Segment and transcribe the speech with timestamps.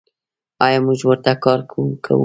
[0.65, 2.17] آیا موږ ورته کار کوو؟